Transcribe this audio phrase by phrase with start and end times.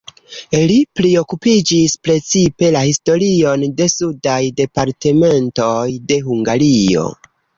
[0.69, 7.07] Li priokupiĝis precipe la historion de sudaj departementoj de Hungario.